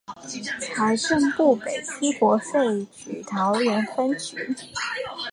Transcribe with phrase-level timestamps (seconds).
[0.75, 4.57] 財政部北區國稅局桃園分局